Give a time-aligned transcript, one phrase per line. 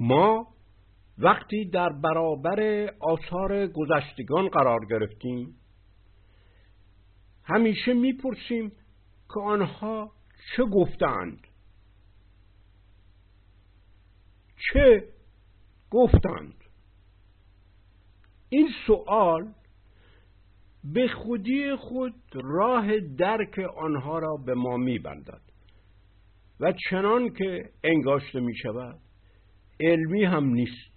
[0.00, 0.48] ما
[1.18, 5.54] وقتی در برابر آثار گذشتگان قرار گرفتیم
[7.44, 8.72] همیشه می‌پرسیم
[9.34, 10.12] که آنها
[10.56, 11.46] چه گفتند.
[14.56, 15.08] چه
[15.90, 16.64] گفتند؟
[18.48, 19.52] این سوال
[20.84, 25.40] به خودی خود راه درک آنها را به ما میبندد
[26.60, 29.00] و چنان که انگاشته می شود
[29.80, 30.96] علمی هم نیست.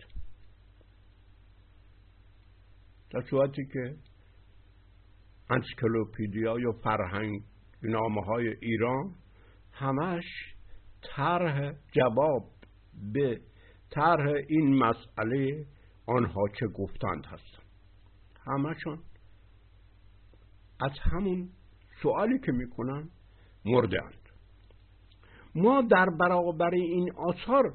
[3.09, 3.95] در صورتی که
[5.49, 7.43] انسکلوپیدیا یا فرهنگ
[7.83, 9.15] نامه های ایران
[9.71, 10.23] همش
[11.01, 12.43] طرح جواب
[13.13, 13.41] به
[13.89, 15.65] طرح این مسئله
[16.05, 17.69] آنها چه گفتند هستند
[18.45, 18.99] همشون
[20.79, 21.49] از همون
[22.01, 23.09] سوالی که می‌کنن
[23.65, 24.29] مردند
[25.55, 27.73] ما در برابر این آثار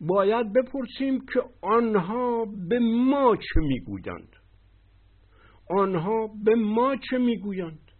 [0.00, 4.36] باید بپرسیم که آنها به ما چه می‌گویند؟
[5.70, 7.90] آنها به ما چه می‌گویند؟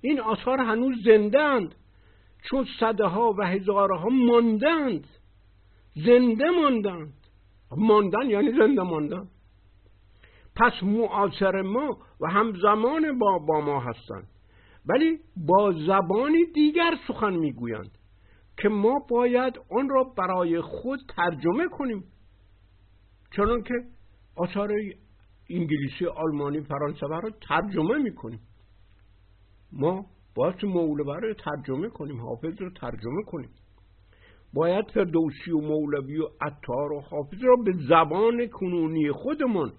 [0.00, 1.74] این آثار هنوز زندند
[2.50, 5.06] چون صده ها و هزارها ماندند
[5.94, 7.14] زنده ماندند.
[7.76, 9.28] ماندن یعنی زنده ماندن.
[10.56, 14.28] پس معاصر ما و همزمان با, با ما هستند.
[14.86, 17.97] ولی با زبانی دیگر سخن می‌گویند.
[18.62, 22.04] که ما باید آن را برای خود ترجمه کنیم.
[23.30, 23.74] چون که
[24.36, 24.72] آثار
[25.50, 28.40] انگلیسی آلمانی فرانسوی رو ترجمه می‌کنیم.
[29.72, 33.50] ما باید مولوی رو ترجمه کنیم حافظ رو ترجمه کنیم.
[34.54, 39.72] باید فردوسی و مولوی و عطار و حافظ را به زبان کنونی خودمان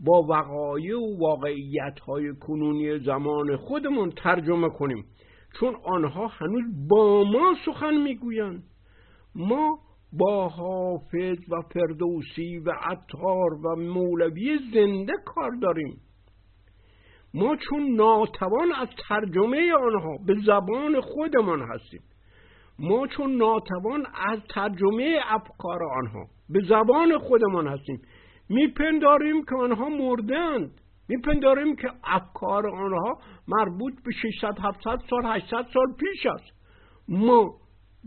[0.00, 5.04] با وقایع و واقعیت های کنونی زمان خودمان ترجمه کنیم.
[5.60, 8.62] چون آنها هنوز با ما سخن می‌گویند.
[9.34, 9.78] ما
[10.12, 16.00] با حافظ و فردوسی و عطار و مولوی زنده کار داریم.
[17.34, 22.02] ما چون ناتوان از ترجمه آنها به زبان خودمان هستیم.
[22.78, 28.02] ما چون ناتوان از ترجمه افکار آنها به زبان خودمان هستیم.
[28.48, 33.18] میپنداریم که آنها مردند میپنداریم که افکار آنها
[33.48, 36.62] مربوط به 600 700 سال 800 سال پیش است.
[37.08, 37.54] ما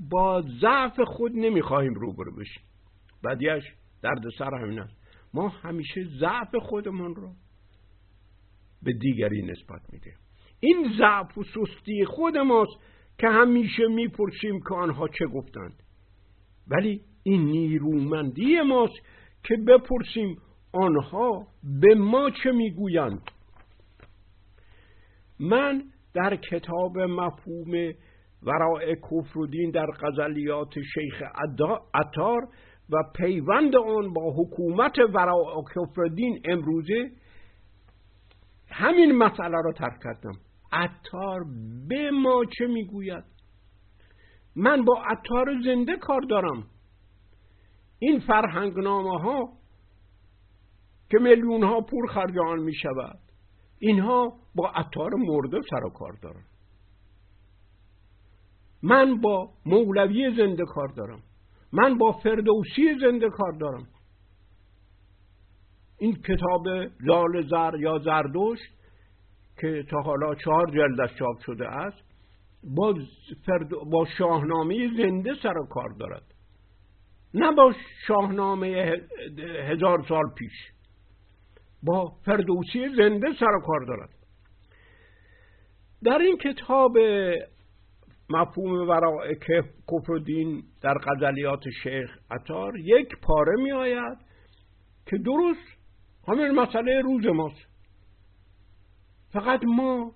[0.09, 2.63] با ضعف خود نمی‌خواهیم روبرو بشیم.
[3.23, 3.63] بعدیش
[4.03, 4.95] درد سر همین است.
[5.33, 7.33] ما همیشه ضعف خودمان رو
[8.83, 10.13] به دیگری نسبت میده
[10.59, 12.73] این ضعف و سستی خود ماست
[13.17, 15.83] که همیشه می‌پرسیم که آنها چه گفتند.
[16.67, 18.95] ولی این نیرومندی ماست
[19.43, 20.37] که بپرسیم
[20.75, 21.47] آنها
[21.81, 23.21] به ما چه می‌گویند؟
[25.39, 27.93] من در کتاب مفهوم
[28.43, 31.23] ورای کفر و دین در غزلیات شیخ
[31.93, 32.41] عطار
[32.89, 37.11] و پیوند آن با حکومت ورای کفر دین امروزه
[38.69, 40.33] همین مسئله را ترک کردم.
[40.71, 41.43] عطار
[41.89, 43.23] به ما چه می‌گوید؟
[44.55, 46.63] من با عطار زنده کار دارم.
[47.99, 49.49] این فرهنگنامه ها
[51.09, 53.19] که میلیون ها پور خرج آن می شود
[53.79, 56.43] اینها با عطار مرده سر و کار دارن.
[58.83, 61.23] من با مولوی زنده کار دارم.
[61.73, 63.87] من با فردوسی زنده کار دارم.
[65.99, 66.67] این کتاب
[66.99, 68.75] لال زر یا زردشت
[69.61, 72.03] که تا حالا چهار جلدش چاپ شده است
[72.75, 72.95] با,
[73.45, 73.69] فرد...
[73.69, 76.23] با شاهنامه زنده سر و کار دارد.
[77.33, 77.73] نه با
[78.07, 78.97] شاهنامه
[79.69, 80.74] هزار سال پیش.
[81.85, 84.09] با فردوسی زنده سر و کار دارد.
[86.03, 86.97] در این کتاب
[88.29, 94.17] مفهوم ورای کفر و دین در غزلیات شیخ عطار یک پاره می آید
[95.05, 95.77] که درست
[96.27, 97.67] همین مسئله روز ماست.
[99.33, 100.11] فقط ما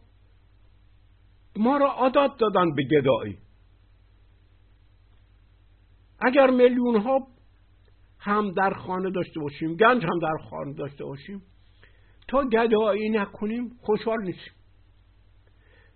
[1.56, 3.38] ما را عادت دادن به گدایی.
[6.22, 7.28] اگر میلیون ها
[8.20, 11.42] هم در خانه داشته باشیم گنج هم در خانه داشته باشیم
[12.30, 14.54] تا گدایی نکنیم خوشحال نیستیم.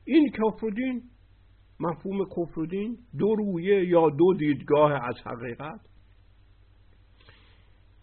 [0.05, 1.03] این کفرودین
[1.79, 5.79] مفهوم کفرودین دو رویه یا دو دیدگاه از حقیقت.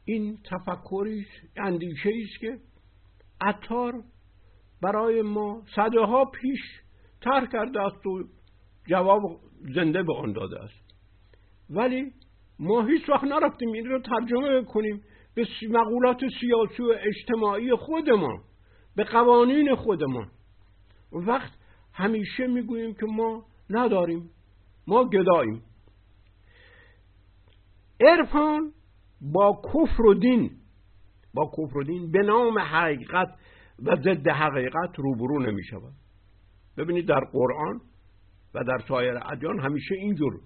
[0.04, 2.58] این تفکریش اندیشه است که
[3.40, 4.02] عطار
[4.82, 6.60] برای ما صده ها پیش
[7.20, 8.24] تر کرده است و
[8.86, 9.40] جواب
[9.74, 10.94] زنده به آن داده است.
[11.70, 12.12] ولی
[12.58, 15.02] ما هیچ وقت نرفتیم این رو ترجمه کنیم.
[15.34, 18.38] به مقولات سیاسی و اجتماعی خودمان
[18.96, 20.30] به قوانین خودمان.
[21.12, 21.52] وقت
[21.92, 24.30] همیشه می‌گوییم که ما نداریم
[24.86, 25.62] ما گداییم.
[28.00, 28.72] عرفان
[29.20, 30.50] با کفر و دین
[31.34, 33.28] با کفر و دین به نام حقیقت
[33.82, 35.92] و ضد حقیقت روبرو نمی شود
[36.76, 37.80] ببینید در قرآن
[38.54, 40.40] و در سایر ادیان همیشه اینجور.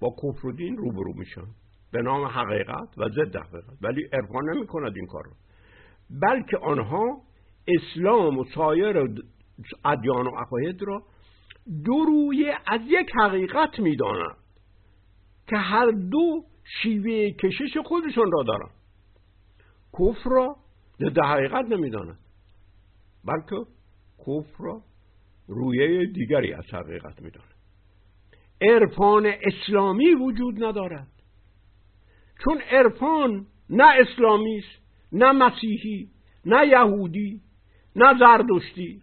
[0.00, 1.46] با کفر و دین روبرو میشن.
[1.92, 3.78] به نام حقیقت و ضد حقیقت.
[3.82, 5.32] ولی عرفان نمی کند این کار رو
[6.22, 7.22] بلکه آنها
[7.68, 8.98] اسلام و سایر
[9.84, 11.02] ادیان و عقاید را
[11.84, 14.36] دو روی از یک حقیقت می‌دانند
[15.46, 16.44] که هر دو
[16.82, 18.70] شیوه کشش خودشون را دارند.
[19.98, 20.56] کفر را
[21.00, 22.18] ضد حقیقت نمی‌داند
[23.24, 23.56] بلکه
[24.18, 24.82] کفر را
[25.48, 27.54] رویه دیگری از حقیقت می‌داند
[28.60, 31.17] عرفان اسلامی وجود ندارد.
[32.44, 34.82] چون عرفان نه اسلامی است
[35.12, 36.08] نه مسیحی
[36.44, 37.40] نه یهودی
[37.96, 39.02] نه زردشتی.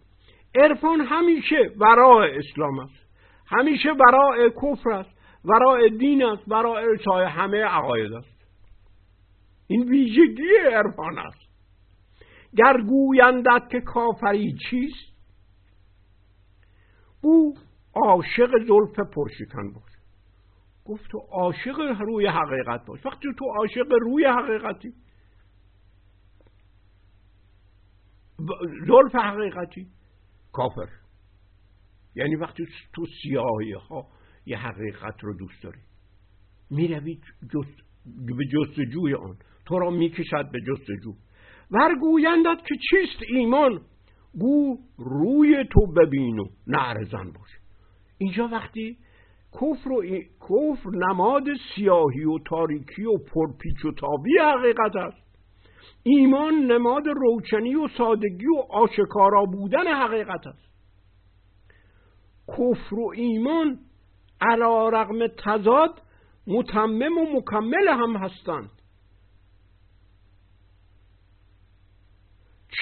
[0.56, 3.06] عرفان همیشه ورای اسلام است
[3.48, 5.10] همیشه ورای کفر است
[5.46, 8.36] ورای دین است ورای سای همه عقاید است.
[9.68, 11.46] این ویژگی عرفان است.
[12.58, 15.16] گر گویندت که کافری چیست
[17.22, 17.58] او
[17.94, 19.95] عاشق زلف پرشکن باش.
[20.86, 23.06] گفت تو عاشق روی حقیقت باش.
[23.06, 24.94] وقتی تو عاشق روی حقیقتی.
[28.88, 29.88] زلف حقیقتی.
[30.54, 30.90] کافر.
[32.16, 34.08] یعنی وقتی تو سیاهی ها
[34.46, 35.82] یه حقیقت رو دوست داری.
[36.70, 37.20] می‌روی
[37.54, 39.38] جست به جستجوی آن.
[39.66, 41.14] تو را می‌کشد به جستجو.
[41.72, 43.82] ورگویندت که چیست ایمان؟
[44.40, 47.50] گو روی تو ببین و نعرزن باش.
[48.18, 48.98] اینجا وقتی
[49.56, 50.04] کفر و
[50.42, 51.44] کفر نماد
[51.76, 55.26] سیاهی و تاریکی و پرپیچ و تابی حقیقت است.
[56.04, 60.66] ایمان نماد روشنی و سادگی و آشکارا بودن حقیقت است.
[62.48, 63.80] کفر و ایمان
[64.42, 66.02] علا رغم تضاد
[66.48, 68.70] متمم و مکمل هم هستند.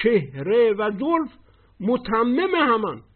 [0.02, 1.38] چهره و زلف
[1.80, 3.13] متمم همند.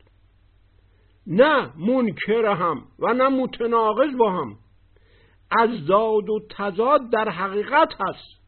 [1.28, 4.56] نه منکر هم و نه متناقض با هم.
[5.50, 8.40] از زاد و تضاد در حقیقت هست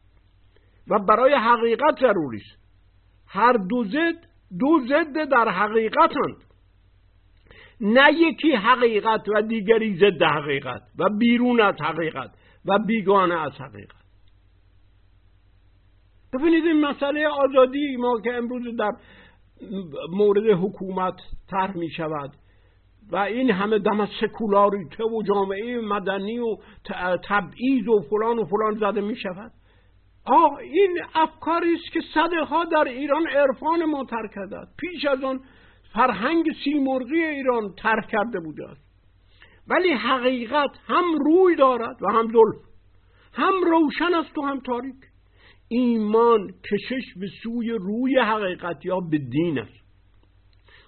[0.87, 2.61] و برای حقیقت ضروری است.
[3.27, 4.27] هر دو زد
[4.59, 6.35] دو ضد در حقیقتند.
[7.81, 12.31] نه یکی حقیقت و دیگری ضد حقیقت و بیرون از حقیقت
[12.65, 14.01] و بیگانه از حقیقت.
[16.33, 18.91] ببینید این مسئله آزادی ما که امروز در
[20.09, 21.15] مورد حکومت
[21.49, 22.31] طرح می شود
[23.11, 26.57] و این همه دم سکولاریته و جامعه مدنی و
[27.23, 29.51] تبعیض و فلان و فلان زده می شود
[30.25, 35.39] آه این افکاری است که صدها در ایران عرفان ما ترک کرده پیش از آن
[35.93, 38.81] فرهنگ سیمرغی ایران ترک کرده بوده است.
[39.67, 42.65] ولی حقیقت هم روی دارد و هم زلف
[43.33, 44.95] هم روشن است و هم تاریک.
[45.67, 49.81] ایمان کشش به سوی روی حقیقت یا به دین است.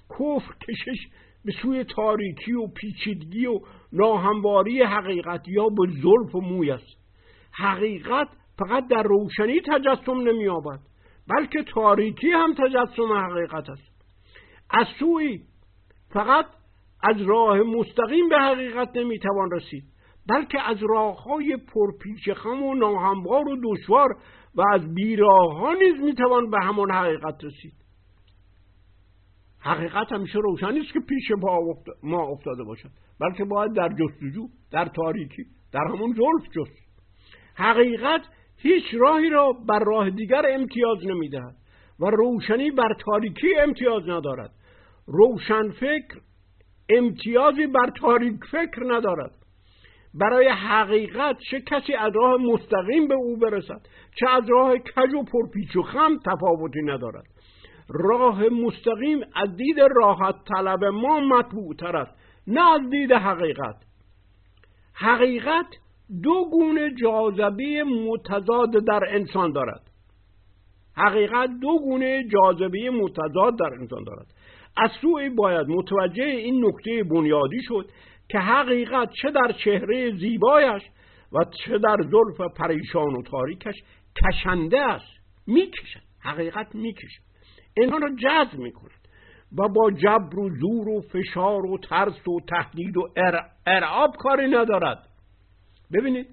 [0.09, 1.07] کفر کشش
[1.45, 3.59] به سوی تاریکی و پیچیدگی و
[3.93, 6.97] ناهمواری حقیقت یا به زلف و موی است.
[7.51, 8.27] حقیقت
[8.59, 10.79] فقط در روشنی تجسم نمییابد
[11.27, 13.93] بلکه تاریکی هم تجسم حقیقت است.
[14.69, 15.39] از سوی
[16.09, 16.45] فقط
[17.03, 19.83] از راه مستقیم به حقیقت نمی‌توان رسید
[20.29, 24.09] بلکه از راه های پرپیچ خم و ناهموار و دشوار
[24.55, 27.82] و از بیراه ها نیز می‌توان به همان حقیقت رسید.
[29.63, 31.31] حقیقت همیشه روشنی است که پیش
[32.03, 32.89] ما افتاده باشد.
[33.19, 36.83] بلکه باید در جستجو در تاریکی در همون زلف جست.
[37.55, 38.21] حقیقت
[38.57, 41.55] هیچ راهی را بر راه دیگر امتیاز نمی‌دهد
[41.99, 44.51] و روشنی بر تاریکی امتیاز ندارد.
[45.07, 46.21] روشن فکر
[46.89, 49.31] امتیازی بر تاریک فکر ندارد.
[50.13, 53.81] برای حقیقت چه کسی از راه مستقیم به او برسد؟
[54.19, 57.32] چه از راه کج و پرپیچ و خم تفاوتی ندارد؟
[57.89, 62.11] راه مستقیم از دید راحت طلب ما مطبوع تر است
[62.47, 63.75] نه از دید حقیقت.
[64.93, 65.65] حقیقت
[66.23, 69.81] دو گونه جاذبه متضاد در انسان دارد.
[70.95, 74.27] حقیقت دو گونه جاذبه متضاد در انسان دارد.
[74.77, 77.89] از سوی باید متوجه این نکته بنیادی شد
[78.29, 80.81] که حقیقت چه در چهره زیبایش
[81.31, 83.75] و چه در زلف پریشان و تاریکش
[84.23, 85.13] کشنده است
[85.47, 86.01] می‌کشد.
[86.19, 87.32] حقیقت می‌کشد.
[87.77, 89.07] اینها را جذب می‌کند
[89.57, 93.09] و با جبر و زور و فشار و ترس و تهدید و
[93.67, 95.07] ارعاب کاری ندارد.
[95.93, 96.27] ببینید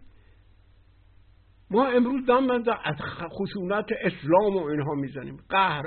[1.70, 2.50] ما امروز دم
[2.84, 2.96] از
[3.38, 5.36] خشونت اسلام و اینها می‌زنیم.
[5.48, 5.84] قهر.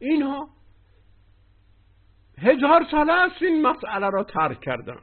[0.00, 0.48] اینها
[2.38, 4.98] هزار ساله است این مسئله را ترک کردن.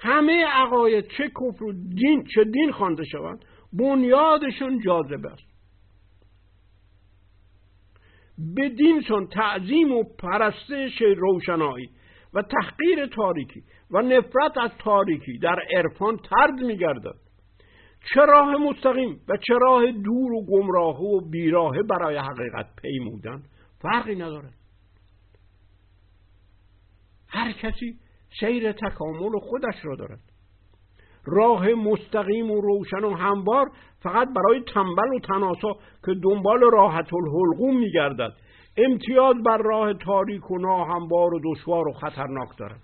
[0.00, 5.51] همه عقاید چه کفر و دین چه دین خوانده شوند بنیادشون جاذبه است.
[8.38, 11.90] به دینسون تعظیم و پرستش روشنایی
[12.34, 17.16] و تحقیر تاریکی و نفرت از تاریکی در عرفان ترد میگردد.
[18.14, 23.42] چه راه مستقیم و چه راه دور و گمراه و بیراهه برای حقیقت پیمودن
[23.82, 24.54] فرقی ندارد.
[27.28, 27.98] هر کسی
[28.40, 30.31] سیر تکامل خودش را دارد.
[31.24, 33.70] راه مستقیم و روشن و هموار
[34.02, 35.72] فقط برای تنبل و تناسا
[36.06, 38.32] که دنبال راحت الحلقوم میگردد.
[38.76, 42.80] امتیاز بر راه تاریک و ناهموار و دشوار و خطرناک دارد.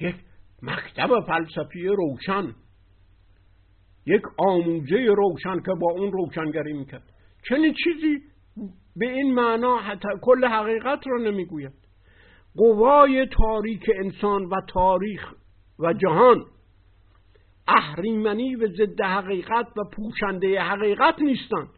[0.00, 0.16] یک
[0.62, 2.54] مکتب فلسفی روشن.
[4.06, 7.02] یک آموزه روشن که با اون روشنگری می‌کرد.
[7.48, 8.18] چنین چیزی
[8.96, 11.72] به این معنا حتی کل حقیقت را نمی‌گوید.
[12.56, 15.34] قوای تاریک انسان و تاریخ
[15.78, 16.44] و جهان.
[17.68, 21.68] اهریمنی و ضد حقیقت و پوشنده حقیقت نیستند.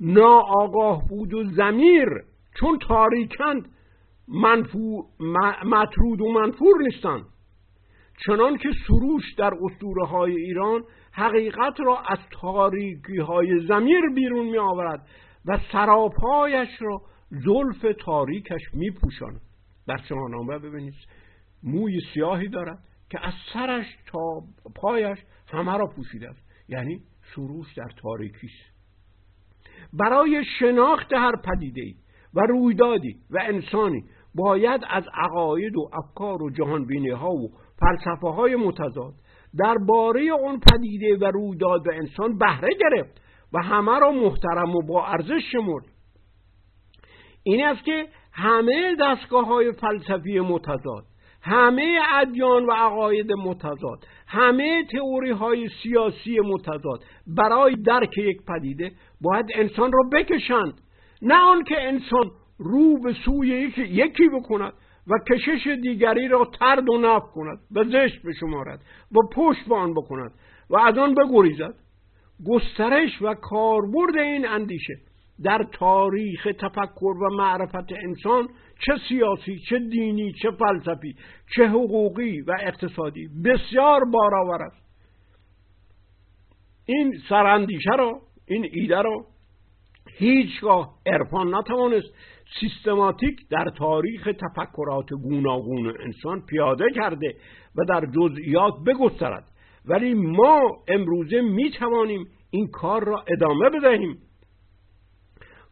[0.00, 2.08] ناآگاه بود و زمیر
[2.60, 3.68] چون تاریکند
[4.28, 5.04] منفور
[5.64, 7.24] مطرود و منفور نیستند.
[8.26, 14.58] چنان که سروش در اسطوره های ایران حقیقت را از تاریکی های زمیر بیرون می
[14.58, 15.06] آورد
[15.46, 19.40] و سراپایش را زلف تاریکش می پوشاند
[19.86, 20.94] در شاهنامه ببینید.
[21.62, 22.78] موی سیاهی دارد
[23.10, 24.42] که از سرش تا
[24.74, 25.18] پایش
[25.52, 26.46] همه را پوشیده است.
[26.68, 27.00] یعنی
[27.34, 28.76] سروش در تاریکی است.
[29.92, 31.94] برای شناخت هر پدیده
[32.34, 38.56] و رویدادی و انسانی باید از عقاید و افکار و جهانبینی ها و فلسفه های
[38.56, 39.14] متضاد
[39.58, 43.20] درباره اون پدیده و رویداد و انسان بهره گرفت
[43.52, 45.84] و همه را محترم و با ارزش شمرد.
[47.42, 51.04] این است که همه دستگاه های فلسفی متضاد
[51.46, 59.46] همه ادیان و عقاید متضاد همه تئوری های سیاسی متضاد برای درک یک پدیده باید
[59.54, 60.74] انسان را بکشند.
[61.22, 64.72] نه آنکه انسان رو به سوی یکی, یکی بکند
[65.06, 68.80] و کشش دیگری را ترد و نف کند و زشت بشمارد
[69.12, 70.30] و پشت به آن بکند
[70.70, 71.74] و از آن بگریزد.
[72.46, 74.94] گسترش و کاربرد این اندیشه
[75.42, 78.48] در تاریخ تفکر و معرفت انسان
[78.80, 81.16] چه سیاسی چه دینی چه فلسفی
[81.56, 83.28] چه حقوقی و اقتصادی.
[83.44, 84.86] بسیار بارآور است.
[86.86, 89.26] این سراندیشه را این ایده را
[90.18, 92.14] هیچگاه عرفان نتوانست
[92.60, 97.36] سیستماتیک در تاریخ تفکرات گوناگون انسان پیاده کرده
[97.76, 99.44] و در جزئیات بگسترد.
[99.84, 104.18] ولی ما امروزه می توانیم این کار را ادامه بدهیم.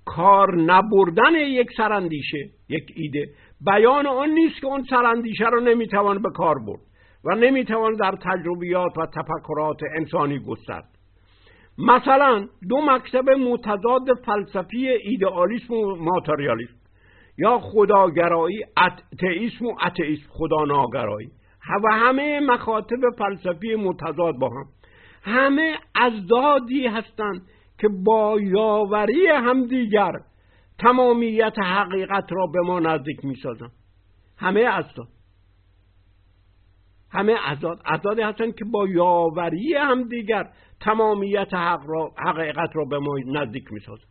[0.07, 3.27] کار نبردن یک سرندیشه یک ایده.
[3.67, 6.81] بیان آن نیست که اون سرندیشه را نمی‌توان به کار برد
[7.25, 10.89] و نمی‌توان در تجربیات و تفکرات انسانی گسترد.
[11.79, 16.75] مثلا دو مکتب متضاد فلسفی ایدئالیسم و ماتریالیسم
[17.39, 21.29] یا خداگرایی اتئیسم و اتئیسم خدا ناگرایی.
[21.85, 24.65] و همه مکاتب فلسفی متضاد با هم.
[25.23, 27.43] همه ازدادی هستند
[27.79, 30.13] که با یاوری همدیگر
[30.79, 33.71] تمامیت حقیقت را به ما نزدیک می سازن
[34.39, 35.09] همه ازداد
[37.11, 40.51] همه ازداد ازدادی هستند که با یاوری همدیگر
[40.81, 44.05] تمامیت حق را، حقیقت را به ما نزدیک می سازن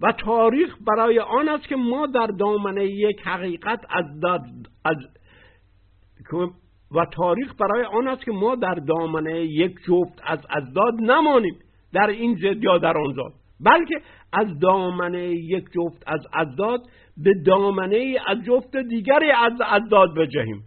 [0.00, 4.04] و تاریخ برای آن است که ما در دامنه یک حقیقت از
[4.84, 4.96] از
[6.90, 11.58] و تاریخ برای آن است که ما در دامنه یک جفت از ازداد نمانیم.
[11.94, 14.00] در این زد یا در آن زاد بلکه
[14.32, 16.80] از دامنه یک جفت از ازداد
[17.16, 20.64] به دامنه از جفت دیگری از ازداد بجهیم.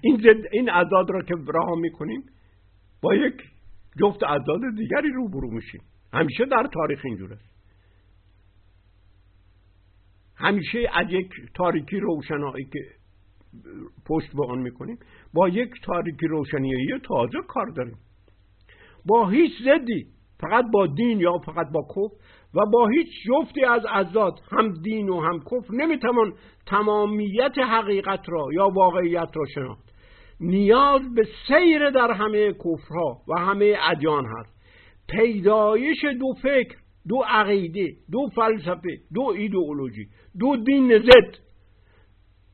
[0.00, 2.22] این زد این ازداد را که راه می‌کنیم
[3.02, 3.34] با یک
[4.00, 5.80] جفت ازداد دیگری روبرو میشیم.
[6.12, 7.38] همیشه در تاریخ اینجوره
[10.36, 12.80] همیشه از یک تاریکی روشنایی که
[14.06, 14.98] پشت به آن می‌کنیم
[15.34, 17.96] با یک تاریکی روشنایی تازه کار داریم.
[19.08, 20.06] با هیچ زدی
[20.40, 22.14] فقط با دین یا فقط با کفر
[22.54, 26.32] و با هیچ جفتی از ازاد هم دین و هم کفر نمی‌توان
[26.66, 29.88] تمامیت حقیقت را یا واقعیت را شناخت.
[30.40, 34.58] نیاز به سیر در همه کفرها و همه ادیان هست.
[35.08, 36.76] پیدایش دو فکر
[37.08, 40.06] دو عقیده دو فلسفه دو ایدئولوژی
[40.40, 41.47] دو دین زد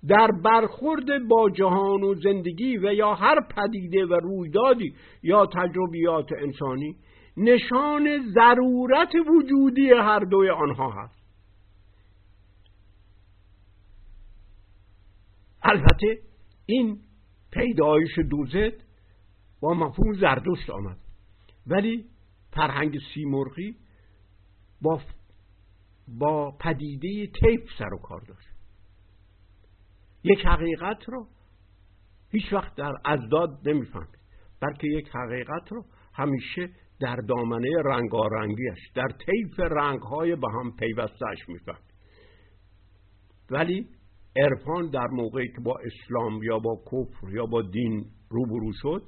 [0.09, 6.97] در برخورد با جهان و زندگی و یا هر پدیده و رویدادی یا تجربیات انسانی
[7.37, 11.25] نشان ضرورت وجودی هر دوی آنها هست.
[15.63, 16.19] البته
[16.67, 16.99] این
[17.51, 18.73] پیدایش دوزد
[19.61, 20.99] با مفهوم زردشت آمد.
[21.67, 22.05] ولی
[22.53, 23.77] فرهنگ سیمرغی
[24.83, 25.01] با
[26.09, 28.54] با پدیده تیپ سر و کار داشت.
[30.25, 31.29] یک حقیقت رو
[32.31, 34.19] هیچ وقت در ازداد نمی‌فهمید
[34.61, 36.69] بلکه یک حقیقت رو همیشه
[37.01, 41.95] در دامنه رنگارنگیش در طیف رنگهای به هم پیوستهش می‌فهمید
[43.51, 43.87] ولی
[44.37, 49.03] عرفان در موقعی که با اسلام یا با کفر یا با دین روبرو شد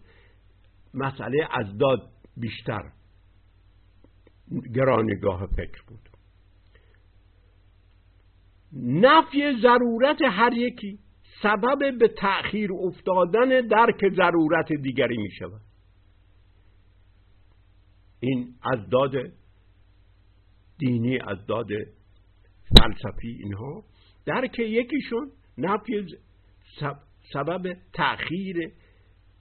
[0.95, 2.93] مسئله ازداد بیشتر
[4.75, 6.09] گرانگاه فکر بود.
[8.83, 10.99] نفی ضرورت هر یکی
[11.43, 15.61] سبب به تأخیر افتادن درک ضرورت دیگری می شود
[18.21, 19.13] این از داد
[20.79, 21.69] دینی از داد
[22.79, 23.85] فلسفی اینها.
[24.27, 26.07] درک یکیشون نفی
[27.33, 28.73] سبب تأخیر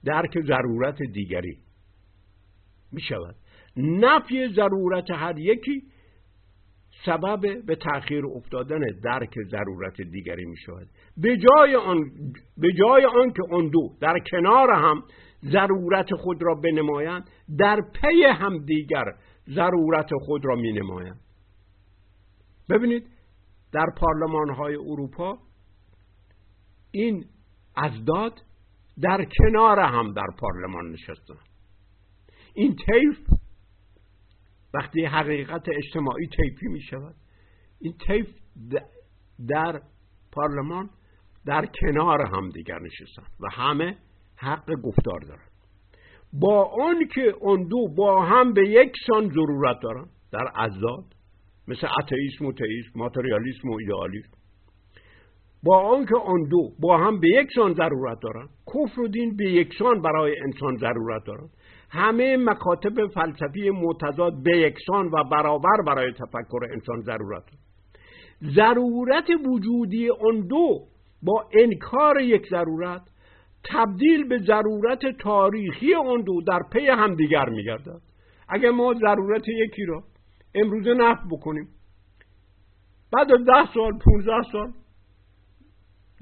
[0.04, 1.58] درک ضرورت دیگری
[2.92, 3.36] می شود
[3.76, 5.82] نفی ضرورت هر یکی
[7.04, 12.10] سبب به تأخیر افتادن درک ضرورت دیگری می شود به جای آن
[12.56, 15.02] به جای آن که آن دو در کنار هم
[15.44, 19.04] ضرورت خود را بنمایند در پی هم دیگر
[19.48, 21.20] ضرورت خود را می نمایند
[22.70, 23.06] ببینید
[23.72, 25.38] در پارلمان های اروپا
[26.90, 27.24] این
[27.76, 28.32] ازداد
[29.02, 31.38] در کنار هم در پارلمان نشستن.
[32.54, 33.18] این طیف
[34.76, 37.14] وقتی حقیقت اجتماعی تیپی می شود
[37.80, 38.26] این تیف
[39.48, 39.80] در
[40.32, 40.90] پارلمان
[41.46, 43.96] در کنار هم دیگر نشستن و همه
[44.36, 45.48] حق گفتار دارن.
[46.32, 51.04] با آن که اون دو با هم به یک سان ضرورت دارن در ازاد
[51.68, 54.36] مثل اتئیسم و تئیسم ماتریالیسم و ایدئالیسم.
[55.62, 59.44] با آنکه آن دو با هم به یک سان ضرورت دارن کفر و دین به
[59.44, 61.48] یکسان برای انسان ضرورت دارن.
[61.90, 67.44] همه مکاتب فلسفی متضاد به یکسان و برابر برای تفکر انسان ضرورت
[68.42, 70.86] ضرورت وجودی آن دو
[71.22, 73.02] با انکار یک ضرورت
[73.64, 78.00] تبدیل به ضرورت تاریخی آن دو در پی همدیگر میگردد.
[78.48, 80.04] اگر ما ضرورت یکی را
[80.54, 81.68] امروزه نفت بکنیم
[83.12, 84.72] بعد از ده سال پونزده سال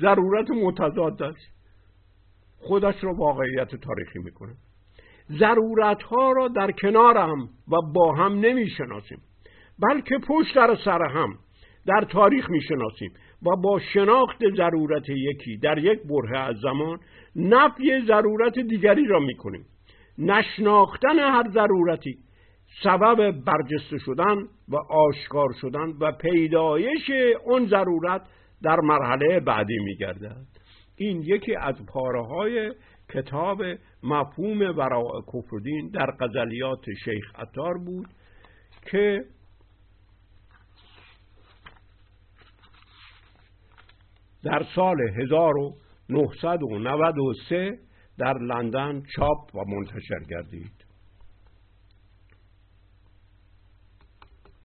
[0.01, 1.47] ضرورت متضاد داشت.
[2.59, 4.55] خودش را واقعیت تاریخی می‌کنه.
[5.31, 9.19] ضرورت ها را در کنار هم و با هم نمی شناسیم
[9.79, 11.35] بلکه پشت در سر هم
[11.87, 16.99] در تاریخ می شناسیم و با شناخت ضرورت یکی در یک بره از زمان
[17.37, 19.67] نفی ضرورت دیگری را می کنیم
[20.19, 22.19] نشناختن هر ضرورتی
[22.83, 24.37] سبب برجسته شدن
[24.69, 27.11] و آشکار شدن و پیدایش
[27.45, 28.23] اون ضرورت
[28.63, 30.47] در مرحله بعدی می گردد
[30.97, 32.73] این یکی از پاره های
[33.15, 33.63] کتاب
[34.05, 38.09] مفهوم وراء کفردین در غزلیات شیخ عطار بود
[38.91, 39.25] که
[44.45, 47.79] در سال 1993
[48.19, 50.84] در لندن چاپ و منتشر گردید.